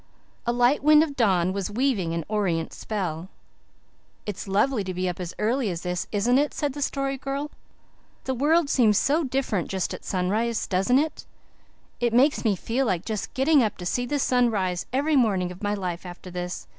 [0.47, 3.29] A light wind of dawn was weaving an orient spell.
[4.25, 7.51] "It's lovely to be up as early as this, isn't it?" said the Story Girl.
[8.23, 11.27] "The world seems so different just at sunrise, doesn't it?
[11.99, 15.51] It makes me feel just like getting up to see the sun rise every morning
[15.51, 16.65] of my life after this.